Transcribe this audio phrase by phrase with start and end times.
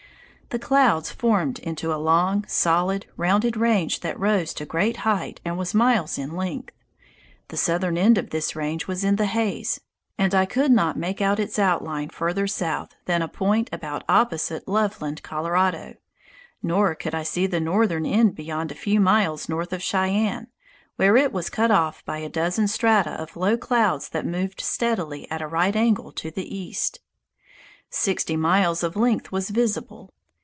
[0.53, 5.57] The clouds formed into a long, solid, rounded range that rose to great height and
[5.57, 6.75] was miles in length.
[7.47, 9.79] The southern end of this range was in the haze,
[10.17, 14.67] and I could not make out its outline further south than a point about opposite
[14.67, 15.95] Loveland, Colorado,
[16.61, 20.47] nor could I see the northern end beyond a few miles north of Cheyenne,
[20.97, 25.31] where it was cut off by a dozen strata of low clouds that moved steadily
[25.31, 26.99] at a right angle to the east.
[27.89, 30.11] Sixty miles of length was visible.